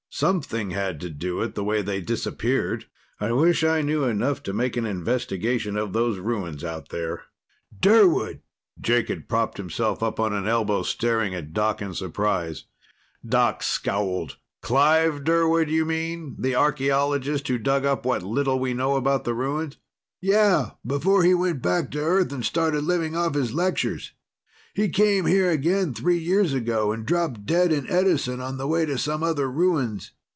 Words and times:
Something 0.13 0.71
had 0.71 0.99
to 1.01 1.09
do 1.09 1.41
it, 1.41 1.55
the 1.55 1.63
way 1.63 1.81
they 1.81 2.01
disappeared. 2.01 2.85
I 3.21 3.31
wish 3.31 3.63
I 3.63 3.81
knew 3.81 4.03
enough 4.03 4.43
to 4.43 4.51
make 4.51 4.75
an 4.75 4.85
investigation 4.85 5.77
of 5.77 5.93
those 5.93 6.17
ruins 6.19 6.65
out 6.65 6.89
there." 6.89 7.23
"Durwood!" 7.79 8.41
Jake 8.79 9.07
had 9.07 9.29
propped 9.29 9.55
himself 9.57 10.03
on 10.03 10.33
an 10.33 10.49
elbow, 10.49 10.83
staring 10.83 11.33
at 11.33 11.53
Doc 11.53 11.81
in 11.81 11.93
surprise. 11.93 12.65
Doc 13.25 13.63
scowled. 13.63 14.35
"Clive 14.61 15.23
Durwood, 15.23 15.69
you 15.69 15.85
mean? 15.85 16.35
The 16.37 16.55
archeologist 16.55 17.47
who 17.47 17.57
dug 17.57 17.85
up 17.85 18.05
what 18.05 18.21
little 18.21 18.59
we 18.59 18.73
know 18.73 18.97
about 18.97 19.23
the 19.23 19.33
ruins?" 19.33 19.77
"Yeah, 20.19 20.71
before 20.85 21.23
he 21.23 21.33
went 21.33 21.61
back 21.63 21.89
to 21.91 21.99
Earth 21.99 22.33
and 22.33 22.43
started 22.45 22.83
living 22.83 23.15
off 23.15 23.33
his 23.33 23.53
lectures. 23.53 24.11
He 24.73 24.87
came 24.87 25.25
here 25.25 25.49
again 25.51 25.93
three 25.93 26.17
years 26.17 26.53
ago 26.53 26.93
and 26.93 27.05
dropped 27.05 27.45
dead 27.45 27.73
in 27.73 27.89
Edison 27.89 28.39
on 28.39 28.55
the 28.55 28.69
way 28.69 28.85
to 28.85 28.97
some 28.97 29.21
other 29.21 29.51
ruins. 29.51 30.11